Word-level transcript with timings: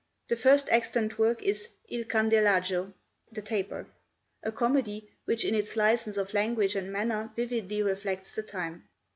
The 0.29 0.35
first 0.35 0.67
extant 0.71 1.19
work 1.19 1.43
is 1.43 1.69
'Il 1.87 2.05
Candelajo' 2.05 2.91
(The 3.31 3.43
Taper), 3.43 3.85
a 4.41 4.51
comedy 4.51 5.11
which 5.25 5.45
in 5.45 5.53
its 5.53 5.75
license 5.75 6.17
of 6.17 6.33
language 6.33 6.73
and 6.73 6.91
manner 6.91 7.29
vividly 7.35 7.83
reflects 7.83 8.33
the 8.33 8.41
time. 8.41 8.89